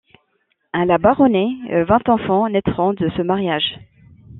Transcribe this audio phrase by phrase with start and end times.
[0.73, 1.49] À la Baronnais,
[1.87, 3.77] vingt enfants naîtront de ce mariage.